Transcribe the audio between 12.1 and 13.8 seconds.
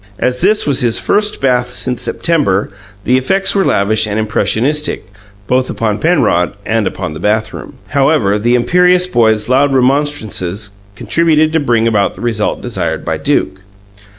the result desired by Duke.